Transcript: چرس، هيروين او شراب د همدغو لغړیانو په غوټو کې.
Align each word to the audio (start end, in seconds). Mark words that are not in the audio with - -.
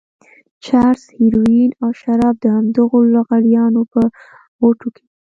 چرس، 0.65 1.03
هيروين 1.17 1.71
او 1.83 1.89
شراب 2.01 2.35
د 2.41 2.45
همدغو 2.55 2.99
لغړیانو 3.13 3.81
په 3.93 4.01
غوټو 4.61 4.87
کې. 4.95 5.05